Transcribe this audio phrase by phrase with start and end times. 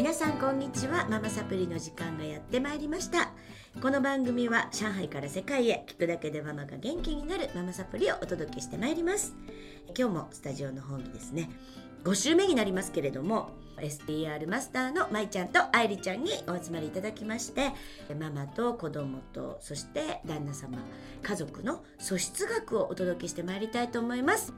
[0.00, 1.06] 皆さんこんにちは。
[1.10, 3.32] ママサプリの時間がやってまいりました。
[3.82, 9.34] この番組は上海から世界へ聞くだけでママが元気になるママサプリをお届けしてまいります。
[9.94, 11.50] 今日もスタジオの方にですね。
[12.04, 17.70] 5週目になりますけれども SDR マスターのまいちゃんと愛梨ちゃんにお集まりいただきまして
[18.18, 20.78] ママと子供とそして旦那様
[21.22, 24.54] 家族の素質学をお届けしてまいりたいと思います。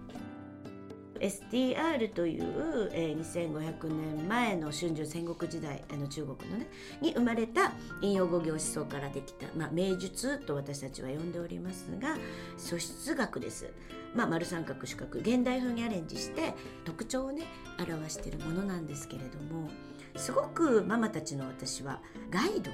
[1.23, 6.67] SDR という、えー2500年前の春秋戦国時代あの中国のね
[7.00, 12.16] に生まれた陰陽五行思想からできた、まあ、名術と私たちは呼んでおりますが
[12.57, 13.72] 素質学です。
[14.14, 16.53] まあ、丸三角四角現代風にアレンジして
[16.85, 17.44] 特徴をね
[17.79, 19.71] 表しているものなんですけれども
[20.16, 22.71] すごくママたちの私はガイド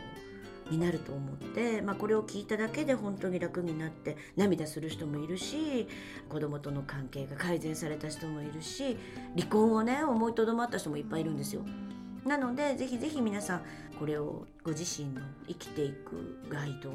[0.71, 5.89] になると思って、まあ、これを聞いただけで本当に楽になって涙する人もいるし
[6.29, 8.97] 子供との関係が改善された人もいるし
[9.37, 11.63] 離婚をね思いとどまった人もいっぱいいるんですよ。
[12.25, 13.63] なのでぜひぜひ皆さん
[13.99, 16.91] これをご自身の生きていくガイド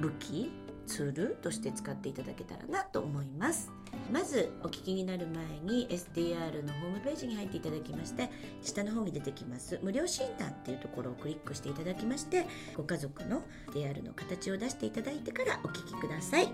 [0.00, 0.50] 武器
[0.86, 3.70] ツールとして使っていただけたらなと思います
[4.12, 8.28] まずお聞きになる前に SDR のホームページに入っていただきまして
[8.62, 12.46] 下の方に出てきます無料診断っていうところをクリックしていただきまして
[12.76, 16.48] ご家族の SDR の形を出していただいてからお聞きください。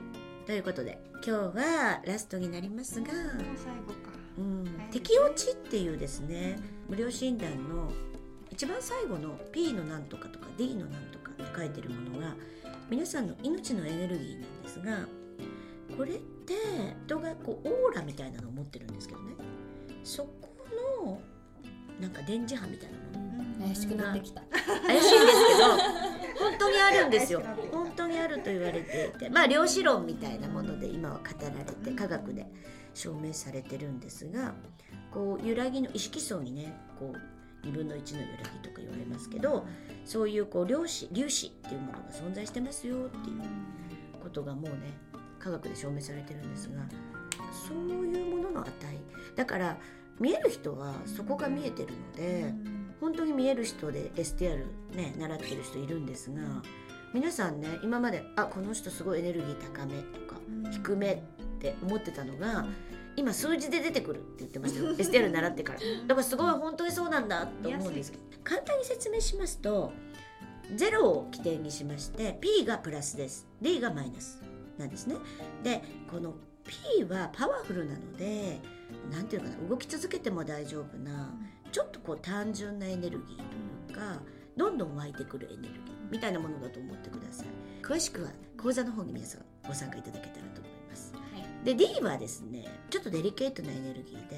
[0.47, 4.17] ということで今日はラストになりますが最後か。
[4.39, 7.91] うんはい適応値っていうですね無料診断の
[8.51, 12.34] 一番最後の P のなんとかとか D のなんとかって書いてるものが
[12.89, 15.09] 皆さんの命のエネルギーなんですが
[15.97, 16.55] これって
[17.06, 19.34] 人がこうオーラみたいなのを持ってるんですけどね。
[20.05, 20.30] そこ
[21.05, 21.20] の
[22.00, 23.66] なんか電磁波みたいなもの。
[23.66, 24.42] 怪しくなってきた。
[24.86, 27.42] 怪しいんですけど 本当にあるんですよ。
[27.72, 32.47] 本当にあると言われていてまあ量子論みたいなもので今は語られて科学で
[32.94, 34.55] 証明されてるんですが
[35.11, 39.67] こう揺らぎの意識層にねこう2分の1の揺らぎとか言われますけど
[40.05, 43.42] そういうこう量子粒子っていうものが存在してますよっていう
[44.23, 44.92] ことがもうね
[45.46, 46.83] 科学で証明されてるんですが
[47.52, 47.77] そう
[48.07, 48.98] いうものの値。
[49.34, 49.77] だから
[50.18, 52.77] 見える人はそこが見えてるので。
[53.01, 54.64] 本当に見える人で STR
[54.95, 56.40] ね習ってる人いるんですが
[57.12, 60.40] 皆さんね今まであこの人すごいエネルギー高めとか
[60.70, 61.18] 低めっ
[61.61, 62.67] て思ってたのが
[63.17, 64.92] 今数字で出てくるって言ってましたよ。
[64.96, 65.79] STR 習ってから。
[66.06, 68.12] だからすごい本当にそうなんだと思うんです。
[68.12, 69.92] けど簡単に説明しますと
[70.74, 73.46] 0を起点にしまして P がプラスです。
[73.62, 74.42] D がマイナス
[74.79, 75.17] なんですね。
[75.63, 78.59] でこの P はパワフルなので
[79.13, 81.33] なんていうのかな動き続けても大丈夫な
[81.70, 84.20] ちょっとこう単純なエネルギーというか
[84.57, 87.47] どんどん湧いてくるエネルギーみたいなものだと思ってください。
[87.83, 91.13] 詳しくは講座の方に皆さんご参加いただけたらと思います。
[91.65, 94.36] で D はですねちょっとデリケートなエネルギーで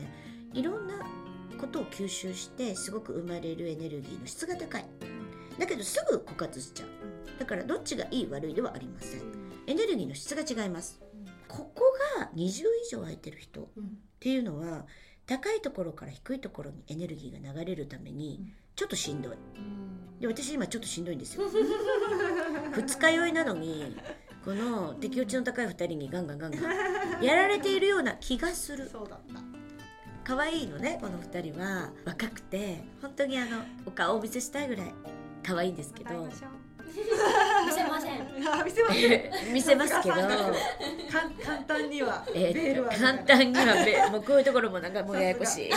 [0.52, 0.94] いろんな
[1.58, 4.84] ことを吸収してすごく生まれるエネルギーの質が高い。
[5.58, 6.88] だけどすぐ枯渇しちゃう。
[7.38, 9.20] だからどっちがいい悪いではありません
[9.68, 10.98] エネルギーの質が違います。
[11.46, 11.84] ここ
[12.18, 13.66] が20以上空いてる人っ
[14.18, 14.86] ていうのは
[15.26, 19.36] 高いところから低いところにエネルギーが流れるためにちょっとしんどい。
[20.20, 21.42] で私今ちょっとしんどいんですよ。
[22.74, 23.94] 二日酔いなのに
[24.42, 28.88] この敵討ちの高い2人にガンガンガンガンやられているような気がする。
[28.88, 29.42] そうだった。
[30.24, 31.92] 可愛いのねこの2人は。
[32.06, 34.94] 若くて本当にあのお顔をお見せしたいぐらい
[35.42, 36.10] 可愛いんですけど
[38.64, 39.12] 見せません。
[39.14, 45.68] あ 見せますけど、簡単にはえベールはーと簡単にはべもうこういうところもなんかもうややこしい。
[45.68, 45.74] で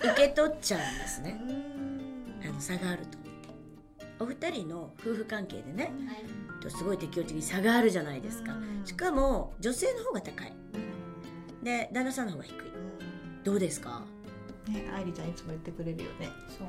[0.00, 1.40] 受け取っちゃうんですね。
[2.44, 3.18] あの差があると
[4.24, 5.92] お二人の夫婦関係でね
[6.62, 8.52] とすごい適応値に差があるじゃないですか。
[8.84, 10.52] しかも女性の方が高い。
[11.62, 12.54] で旦那さんの方が低い。
[13.44, 14.02] どうですか？
[14.68, 16.28] ね愛梨ちゃんいつも言ってくれるよね。
[16.56, 16.68] そう。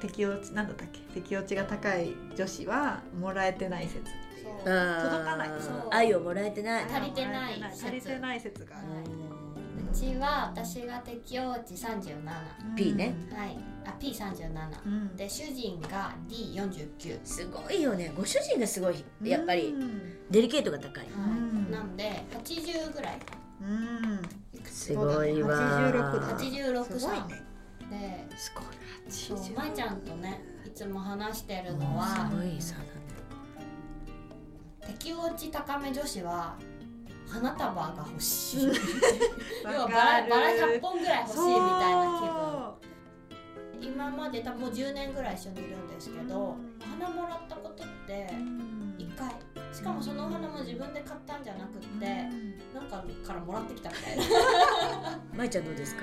[0.00, 1.00] 適応値なんだったっけ？
[1.20, 4.04] 適応値が高い女子はもらえてない説。
[4.42, 4.52] そう。
[4.64, 5.48] 届かない。
[5.60, 5.88] そう。
[5.90, 6.84] 愛をもらえてない。
[6.84, 7.86] 足りてない説。
[7.86, 8.86] 足りてない説がある。
[9.92, 12.30] うちは私が適応値三十七。
[12.30, 12.42] は
[12.76, 13.14] P ね。
[13.30, 13.88] い。
[13.88, 14.82] あ P 三十七。
[14.86, 15.16] うん。
[15.16, 17.18] で主人が D 四十九。
[17.24, 18.12] すごいよね。
[18.16, 19.68] ご主人がすごいやっぱり。
[19.68, 20.30] うん。
[20.30, 21.04] デリケートが高い。
[21.04, 21.10] は
[21.68, 21.72] い。
[21.72, 23.18] なんで八十ぐらい。
[23.62, 24.22] うん
[24.68, 25.54] すごいわ。
[25.90, 27.00] 86だ八十六歳。
[27.90, 28.64] ですごい
[29.08, 32.88] そう80まいちゃんとねいつも話してるのすはごい差だね。
[34.86, 36.56] 適応値高め女子は
[37.28, 38.66] 花束が欲しい。
[39.64, 42.30] 要はわバラバラ100本ぐらい欲しいみたいな気分。
[42.32, 42.80] そ
[43.82, 46.78] 今まで多分もう10年ぐらい一緒にいるんですけど、うん。
[47.00, 48.36] お花もらったことって1回
[49.80, 52.06] しかもそのお花も自分で買ったんじゃなくって、
[52.74, 54.24] なんかからもらってきたみたいな。
[55.34, 56.02] まいちゃんどうですか？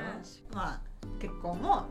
[0.51, 0.79] まあ
[1.19, 1.85] 結婚も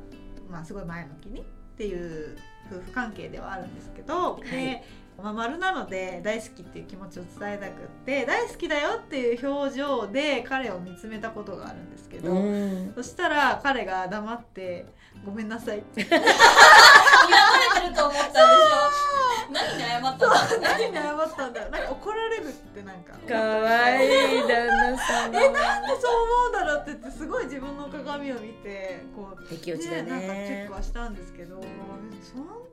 [0.51, 1.45] まあ、すごい前向きにっ
[1.77, 2.37] ていう
[2.73, 4.51] 夫婦関係ではあるんですけど、い。
[4.51, 4.85] で、
[5.17, 12.93] まあ、丸なので大好きっていう気持ちを伝えたくって大好きだよっていう表情で彼を見つめたことがあるんですけど、うん。
[12.97, 14.87] そしたら彼が黙って
[15.25, 16.03] 「ごめんなさい」って。
[16.03, 19.16] 嫌われてると思ったんでしょ
[19.57, 21.71] 何に謝った何に謝ったんだろう。
[21.71, 23.13] なんか怒られるってなんか。
[23.27, 24.07] かわい
[24.39, 31.65] い旦那さんえなんでそう思うんだろうって言ってすごい自分の鏡を見てこう敵落ちだなんかチェッねクはしたんですけど本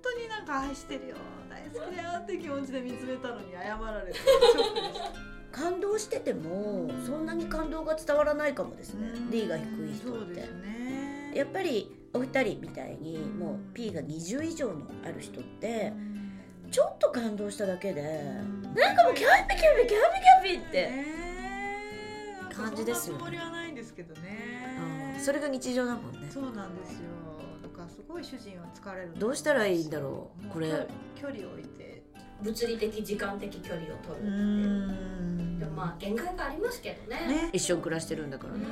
[0.01, 1.15] 当になんか愛してるよ
[1.49, 5.59] 大好きだよって気持ちで見つめたのに謝られて ショックでした。
[5.59, 9.11] 感動しててもそんなに感動が伝わらないかもですね。
[9.29, 10.41] D が低い人って。
[10.41, 11.31] ね。
[11.35, 15.93] やっぱりお二人みたいにもう P が20以上のある人って
[16.73, 18.01] ちょっと感動しただけで。
[18.01, 19.97] なんかもうキャピキャピキャ
[20.41, 20.91] ピキャピって、
[22.51, 23.19] 感じですよね。
[23.19, 24.75] そんなつもりはないんですけどね。
[25.15, 25.21] うん。
[25.21, 26.27] それが日常だもんね。
[26.31, 26.99] そうなんですよ。
[27.61, 30.87] だからすごい主人は疲れるどうしたらいいんだろうもこれ。
[31.15, 32.01] 距離を置いて。
[32.41, 37.27] 物理的時間的距離を取るってでもまあ限界がありますけどね。
[37.27, 37.49] ね。
[37.53, 38.65] 一緒に暮らしてるんだからね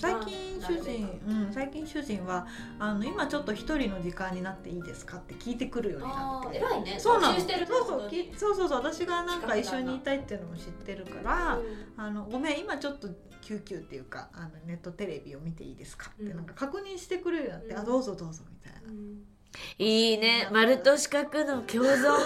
[0.00, 2.46] 最近主人、うん、最近主人は
[2.78, 6.98] あの今ちょっと一人の時間になっていいですかって聞いてくるようになあってー偉いね。
[6.98, 11.66] そうなの集中してるそうそうそうそうそう私がなんか一緒にいたいっていうのも知ってるから、うん。
[11.98, 13.08] あのごめん今ちょっと
[13.42, 16.36] 救急っていうかあのネットテレビを見ていいですかってうん。
[16.36, 17.80] なんか確認してくれるようになって、うん。
[17.80, 19.22] あどうぞどうぞみたいな、うん。
[19.78, 20.48] いいね。
[20.50, 21.90] 丸と四角の共存。
[21.90, 22.20] 資格の人は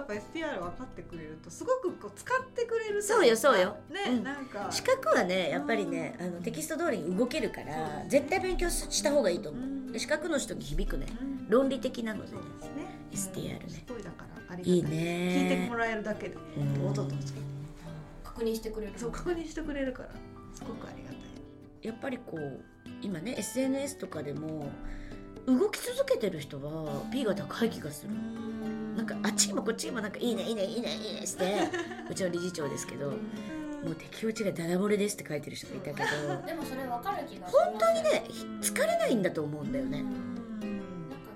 [0.00, 3.76] やっぱ STR 分かってくれるとすごくこう使ってくれるそうよそうよ。
[3.90, 4.24] ね、うん。
[4.24, 4.68] なんか。
[4.70, 9.58] 四角はねやっぱりねあのテキスト通りに動けるから絶対勉強した方がいいと思
[9.88, 9.92] う。
[9.92, 11.06] で四角の人に響くね。
[11.20, 11.48] うん。
[11.50, 12.38] 論理的なのでね。
[13.10, 13.40] ですね。
[13.40, 13.60] STR ね。
[13.64, 13.70] うん。
[13.70, 14.74] すごいだからありがたい。
[14.74, 14.88] いいね。
[14.90, 16.36] 聞いてもらえるだけで。
[16.56, 16.82] うん。
[16.82, 17.34] どうぞどうぞ
[18.24, 18.92] 確認してくれる。
[18.96, 20.08] そう確認してくれるから
[20.54, 21.18] すごくありがたい。
[21.82, 22.60] やっぱりこう
[23.02, 24.70] 今ね SNS とかでも
[25.46, 28.12] 動き続けてる人は P が高い気がする。
[28.96, 31.56] なんかあっちにもこっちにもなんかいいねいいねいいねいいねして
[32.10, 33.14] うちの理事長ですけども
[33.92, 38.24] う敵落ちがダダ漏れですって書いてる人がいたけどでもそれ分かる気がす本当にね
[38.60, 40.02] 疲れないんだと思うんだよね。
[40.02, 40.18] なんか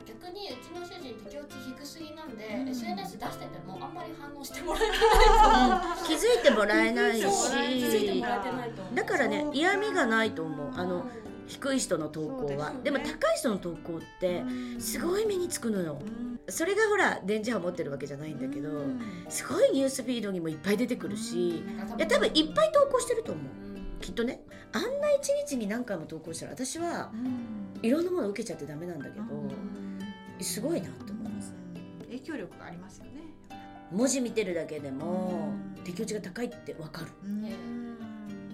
[0.07, 2.69] 逆にうちの主人敵落ち低すぎなんで、うん。
[2.69, 8.95] SNS 出しててもあんまり反応してもらえない気づいてもらえないそう気づいてしもらえてないと思う。
[8.95, 10.71] だからね嫌味がないと思う。
[10.75, 11.07] あの
[11.47, 12.71] 低い人の投稿は。
[12.71, 12.81] でね。
[12.85, 14.43] でも高い人の投稿って
[14.79, 15.99] すごい目につくのよ。
[16.49, 18.69] それがほら電磁波持ってるわけじゃないんだけど
[19.29, 21.63] すごいニュースフィードにもいっぱい出てくるしい
[21.97, 23.45] や多分いっぱい投稿してると思う。
[24.01, 24.43] きっとね。
[24.73, 27.13] あんな一日に何回も投稿したら私は
[27.81, 29.25] いろんなもの受けちゃってダメなんだけど
[30.41, 31.55] すごいなと思います。
[32.07, 33.11] 影響力がありますよね。
[33.93, 35.53] 文字見てるだけでも
[35.85, 37.09] 適応値が高いってわかる。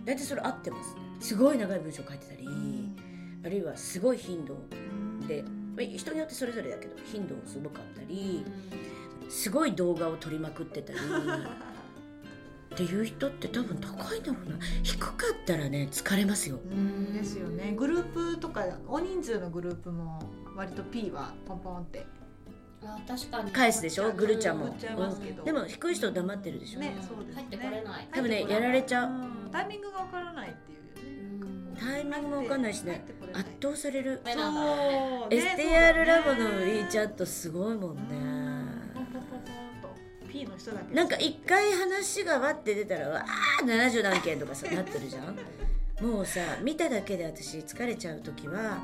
[0.05, 2.49] 大体それ合ってますすごい長い文章書いてたり
[3.45, 4.57] あるいはすごい頻度
[5.27, 5.43] で
[5.77, 8.45] まあ人によってそれぞれだけど頻度すごかったり
[9.29, 10.99] すごい動画を撮りまくってたり
[12.75, 14.57] っていう人って多分高いんだろうな。
[14.85, 16.61] 低かったらね疲れますよ。
[16.65, 17.73] うんですよね。
[17.77, 20.21] グループとか大人数のグループも
[20.55, 22.07] 割と P はポンポンって。
[22.85, 23.51] あ確かに。
[23.51, 24.13] 返すでしょ？
[24.13, 24.67] グルちゃんも。
[24.67, 25.41] 送っちゃいますけど。
[25.41, 25.45] うん。
[25.47, 27.43] でも低い人黙ってるでしょ、ねそうですね。
[27.43, 28.09] 入ってこれない。
[28.13, 29.11] 多分ねやられちゃう。
[29.11, 29.13] う
[29.49, 29.51] ん。
[29.51, 30.79] タイミングがわからないっていう。
[30.79, 30.80] ね
[31.81, 33.05] タイミングもわかんないしね。
[33.33, 34.21] 圧倒される。
[34.25, 34.37] そう。
[34.37, 34.43] ね
[35.31, 36.67] STR ラボのそうだね。
[36.67, 38.61] WeChat チャットすごいもんね。
[40.93, 43.25] なんか一回話がわって出たらわ
[43.61, 45.37] あ70何件とかさなってるじゃん。
[46.07, 48.79] もうさ見ただけで私疲れちゃう時は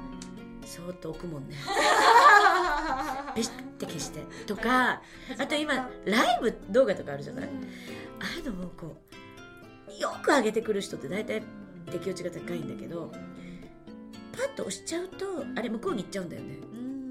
[0.64, 1.56] そーっと置くもんね。
[3.34, 5.02] ピシッて消してとか
[5.38, 7.48] あと今ライブ動画とかあるじゃない。
[8.20, 8.96] ああいうのもこ
[9.88, 11.42] うよく上げてくる人って大体
[11.90, 13.10] 適応値が高いんだけど
[14.32, 16.58] パッと押しちゃうとあれ向こうに行っちゃうんだよね。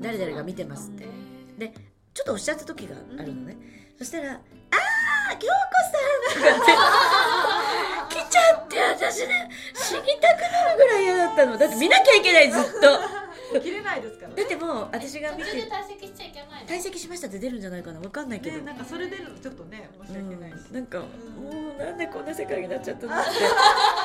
[0.01, 1.05] 誰々が見てますって。
[2.13, 3.57] ちょっと押しちゃった時があるのね、
[3.97, 4.33] そしたら
[4.71, 5.53] 「あー京子
[6.45, 6.71] さん!」とかって。
[8.15, 11.57] 来ちゃって私ね死にたくなるぐらい嫌だったの。
[11.57, 13.59] だって見なきゃいけないずっと。
[13.59, 16.69] 切れないですからだってもう私が見途中でて退席しちゃいけないの。
[16.69, 17.99] 退席しましたって出るんじゃないかな。
[17.99, 21.07] わかんないけど、ねなんかそれ出るのちょっとね申し訳ないしうん、なんかもう
[21.77, 23.29] なんでこんな世界になっちゃったのって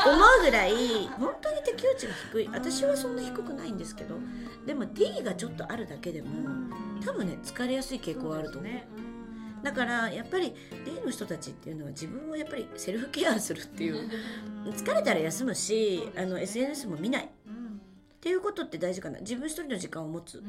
[0.09, 0.73] 思うぐらい
[1.19, 2.49] 本当に適応値が低い。
[2.53, 4.17] 私はそんな低くないんですけど
[4.67, 6.29] でも D がちょっとあるだけでも
[7.05, 8.71] 多分ね疲れやすい傾向はあると思う。
[8.71, 8.87] ね。
[9.63, 14.11] だからやっぱり D の人たちっていうのは自分をやっぱりセルフケアするっていう。
[14.73, 17.29] 疲れたら休むしあの SNS も見ない
[18.21, 19.19] っていうことって大事かな。
[19.21, 20.43] 自分一人の時間を持つっ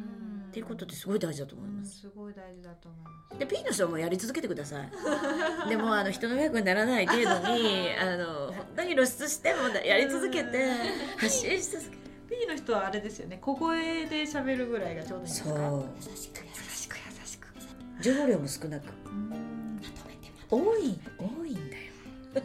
[0.51, 2.01] ていうことってすごい大事だと思います。
[2.01, 3.39] すごい大事だと思います。
[3.39, 4.89] で P の人はもうやり続けてください。
[5.69, 10.69] でもあの人の迷惑にならない程度に あの本当に露出してもやり続けて
[11.17, 13.37] 発信し続け P の人はあれですよね。
[13.41, 15.49] 小声で喋るぐらいがちょうどいいんですか？
[15.49, 15.85] そう。
[16.11, 17.47] 優しく優優しく優しく。
[18.03, 18.83] 情報量も少なく。
[19.05, 19.29] うん。
[19.81, 21.50] まとめて多い多い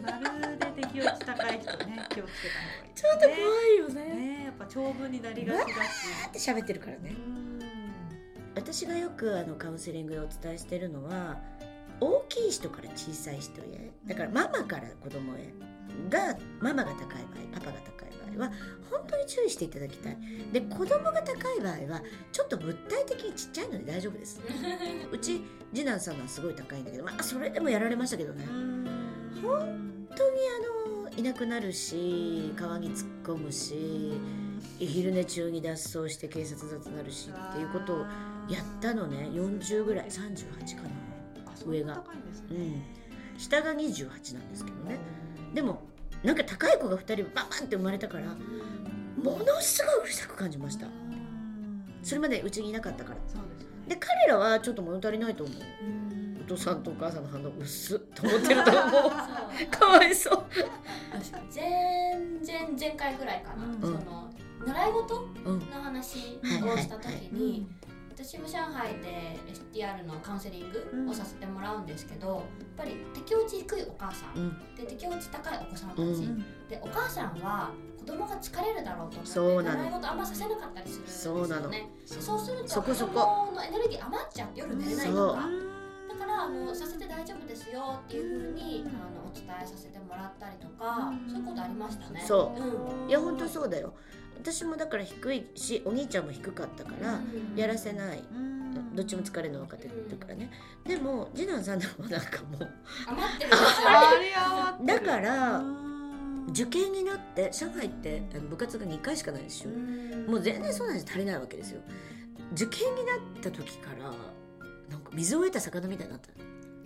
[0.02, 4.14] まるで適応値高い人ね気をつけた方がいい、ね、ちょっと怖いよね。
[4.14, 6.06] ねやっぱ長文になりがちだし。
[6.28, 7.14] って喋ってるからね。
[7.14, 7.46] うん。
[8.56, 11.36] 私がよくあのカウンセリングでお伝えしてるのは
[12.00, 15.52] 大きい人から小さい人へだからママから子供へ
[16.10, 18.52] がママが高い場合パパが高い場合は
[18.90, 20.18] 本当に注意していただきたい。
[20.52, 22.02] で子供が高い場合は
[22.32, 24.40] ちょっと物体的にちっちゃいので大丈夫です。
[25.12, 28.44] うち次男さんはすごい高いんだけどまあそれでもやられましたけどね。
[28.48, 29.05] うん
[29.42, 30.38] 本当に
[31.08, 34.12] あのいなくなるし川に突っ込むし
[34.78, 37.98] 昼寝中に脱走して警察沙汰になるしっていうことを
[38.48, 39.28] やったのね。
[39.32, 40.90] 40ぐらい38かな。
[41.66, 42.04] 上が。
[42.50, 42.82] うん。
[43.38, 44.98] 下が28なんですけどね。
[45.54, 45.82] でも
[46.22, 48.26] なんか高い子が2人バンバンって生まれたから
[49.22, 50.86] ものすごいうるさく感じました。
[52.02, 53.16] それまでうちにいなかったから。
[53.88, 55.56] で彼らはちょっと物足りないと思う。
[55.56, 56.05] お
[56.46, 58.82] 父さんとお母さんの反応薄っと思ってると思う。
[59.70, 60.44] かわいそう。
[61.50, 63.80] 全然前回ぐらいかな、うん。
[63.80, 64.30] その
[64.66, 65.70] 習い事うん。
[65.70, 67.68] の話はいをした時に、
[68.10, 69.38] 私も上海で
[69.74, 72.42] STR のカウンセリングをさせてもらうんですけど、やっ
[72.76, 74.74] ぱり適応値低いお母さん、うん。
[74.74, 76.44] で適応値高いお子さんたち、うん。
[76.68, 81.40] でお母さんは子供が疲れるだろうと思って習い事あんまさせなかったりするんですよね。
[81.40, 81.70] そうなの。
[81.70, 83.12] でそうすると子そこそこ。
[83.50, 85.48] 供のエネルギー余っちゃって夜寝れないとか
[86.46, 91.30] あのさせて大丈夫ですよっていうふうにあのお伝えさせてもらったりとか、うん。
[91.30, 92.24] そういうことありましたね。
[92.26, 93.02] そう。
[93.02, 93.08] うん。
[93.08, 93.94] いや本当そうだよ。
[94.38, 97.20] 私もだから低いしお兄ちゃんも低かったから
[97.56, 98.22] やらせない。
[98.94, 100.50] どっちも疲れるの分かってるからね。
[100.84, 102.68] でも次男さんでもなんかもう
[103.08, 103.50] 余ってる
[104.86, 105.06] だ る。
[105.06, 106.46] からうん。
[106.50, 109.70] 受験になって上海ってあの部活が2回しかないでしょ。
[109.70, 110.26] うん。
[110.28, 111.80] もう全然そうなんです足りないわけですよ。
[112.52, 114.12] 受験になった時から
[114.90, 116.28] なんか水を得た魚みたいになった。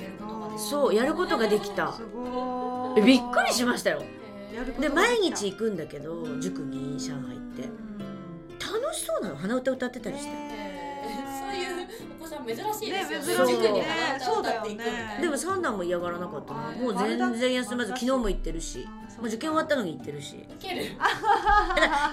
[0.03, 1.93] やることができるそうやることができた。
[1.93, 3.01] すごい。
[3.01, 4.03] えびっくりしましたよ。
[4.81, 7.63] で毎日行くんだけど塾に上海って。
[8.61, 9.37] 楽しそうなの？
[9.37, 10.31] 鼻歌歌ってたりして。
[11.41, 11.89] そういう
[12.21, 13.53] お子さん珍しいですよね。
[13.53, 15.01] 塾に鼻歌を歌っていくみたいな。
[15.01, 15.19] そうだよね。
[15.21, 16.61] でも三男も嫌がらなかったな。
[16.73, 18.87] もう全然休まず昨日も行ってるし。
[19.19, 20.37] もう受験終わったのに行ってるし。
[20.37, 20.85] いける。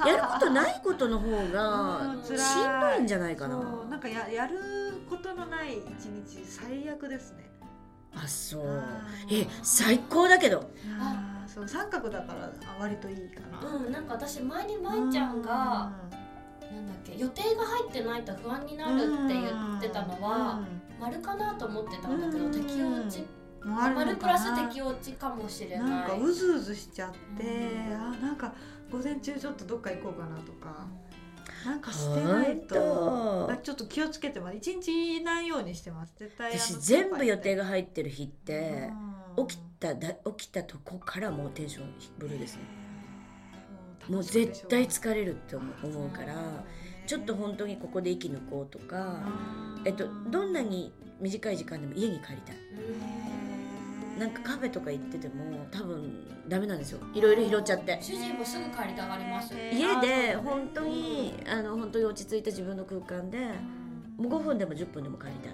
[0.06, 3.58] やることないことの方がしんどいんじゃないかな。
[3.90, 7.50] なんかややることのない一日最悪ですね
[8.16, 15.92] あそうあえ最高だけどあそう三角だからあ割といいかなうんなんか私前に舞ちゃんが
[16.72, 20.62] なんだっけ予定が入ってないと不安になるって言ってたのは
[21.00, 23.26] 丸かなと思ってたんだけど適応値
[23.64, 28.54] 丸プラス適応値かもしれないなんかうずうずしちゃって、うんあなんか
[28.90, 30.88] 午前中ちょっとどっか行こうかなとか、
[31.66, 33.52] なんかしてないと。
[33.62, 34.58] ちょっと気をつけてます。
[34.58, 36.14] 一日いないようにしてます。
[36.18, 38.90] 絶対私全部予定がが入ってる日って
[39.36, 42.62] 起きただ起きたとこからもうテンションブルーですね。
[44.10, 46.64] もう絶対疲れるって思う思うから
[47.06, 49.22] ちょっと本当にここで息抜こうとか、
[49.84, 52.56] えっと、どんなに短い時間でも家に帰りたい
[54.18, 55.34] なんかカフェとか行ってても
[55.72, 57.00] 多分ダメなんですよ。
[57.14, 58.00] いろいろ拾っちゃって。
[58.02, 63.38] 主人もすぐ帰りたがります家で本当にあの本当に落ち着いた自分の空間で
[64.18, 65.54] もう5分でも10分でも帰りたい。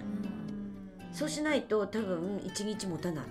[1.12, 3.24] そうしないと多分1日持たない。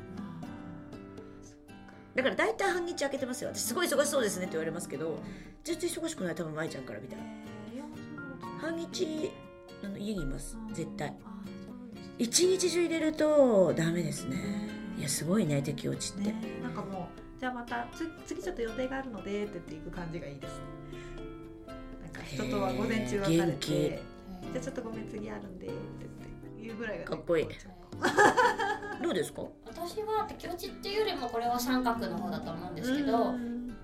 [2.16, 3.50] だから大体半日空けてますよ。
[3.54, 5.18] 私すごい忙しそうですねって言われますけど
[5.64, 7.24] 全然忙しくない多分舞ちゃんから見たら。
[8.62, 9.32] 半日
[9.84, 10.58] あの家にいます。
[10.74, 11.14] 絶対。
[12.20, 14.38] 一日中入れるとダメですね
[14.98, 20.62] いやすごいね適応値って、ね、なんかもうじゃあまたつ次ちょっと予定があるのでって言っていく感じがいいです。
[21.68, 23.68] なんか人とは午前中別れ元気。
[23.68, 24.02] て
[24.54, 27.48] じゃあちょっとごめん次あるんでって言って言うぐらいがかっこいい。
[29.02, 29.42] どうですか？
[29.66, 33.76] 私は適応値っていうよりもこれは三角の方だと思うんですけど、うん。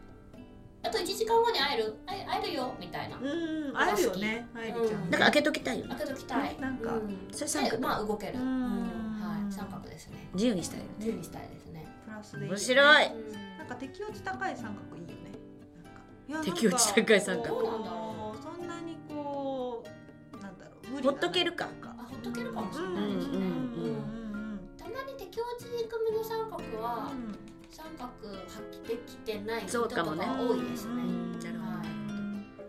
[0.81, 3.17] あと1時間後に会える会え会えるよみたいな。
[3.17, 5.03] うん会えるよね会えるちゃん。
[5.03, 5.09] うん。
[5.09, 5.95] なんか開けときたいよね。
[5.97, 6.59] 開けときたい。
[6.59, 6.93] なんか。
[6.93, 7.27] うん。
[7.31, 7.77] それ三角。
[7.77, 8.88] でまあ動ける、ううん
[9.51, 10.29] 三角ですね。
[10.33, 11.87] 自由にしたいよ自由にしたいですね。
[12.05, 13.05] プラスで面白い。
[13.07, 13.57] うん。
[13.57, 15.15] なんか適応値高い三角いいよね。
[16.27, 16.51] なんか。
[16.51, 17.55] 適応値高い三角。
[17.55, 17.89] どうなんだ。
[17.89, 19.83] ろそんなにこ
[20.33, 21.67] うなんだろうほっとけるか。
[21.83, 23.15] あほっとけるかもしれうんない。
[23.15, 23.93] ですね、うんうんうんう
[24.55, 24.59] ん。
[24.77, 27.11] たまに適応値低めの三角は
[27.69, 28.11] 三角
[28.47, 30.27] 発揮できてない人とかそうかもね。
[30.27, 30.93] 多いですね、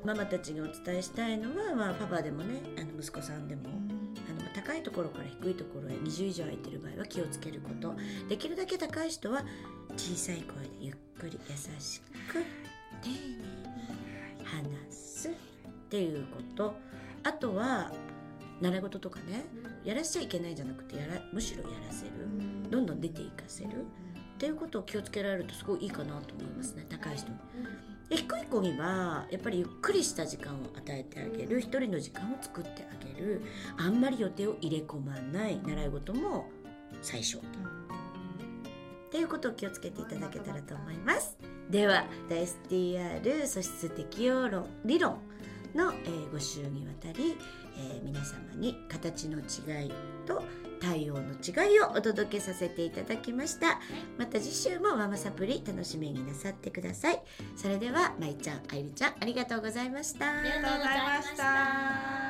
[0.05, 3.63] ママたちにお伝えしたいのは、まあ、パパでもねあの息子さんでも、
[4.55, 7.95] 高いところから低いところへ20以上空いてる場合は気をつけること。
[8.29, 9.45] できるだけ高い人は
[9.97, 12.45] 小さい声でゆっくり優しく
[13.03, 13.71] 丁寧に。
[14.45, 15.33] 話すっ
[15.89, 16.75] ていうこと。
[17.23, 17.93] あとは
[18.61, 19.45] 習い事とかね
[19.85, 22.11] やらしちゃいけないじゃなくてやらむしろやらせる。
[22.71, 23.71] どんどん出ていかせる。
[23.71, 23.73] っ
[24.41, 27.31] ていうことを気をつけられるとすごいいいかなと思いますね高い人。
[27.31, 27.37] に。
[28.09, 31.61] で低い子にはやっぱりゆっくりした時間を与えてあげる。
[31.61, 32.70] 一人の時間を作って
[33.21, 33.43] る
[33.77, 36.49] あんまり予定を入れ込まない習い事も
[37.03, 37.43] 最小っ
[39.11, 41.37] ていうことを気をつけていただけたらと思います。
[41.69, 45.19] では STR 素質適応論理論
[45.75, 47.37] の、えー、5週にわたり、
[47.77, 49.93] えー、皆様に形の違い
[50.27, 50.43] と
[50.81, 53.81] 対応の違いをお届けさせていただきました。
[54.19, 57.23] また次週もママサプリ楽しみになさってください。
[57.57, 60.39] それではまいちゃんあゆりちゃんありがとうございました。
[60.39, 62.30] ありがとうございました。